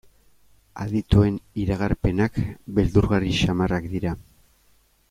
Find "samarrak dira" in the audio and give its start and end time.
3.45-4.17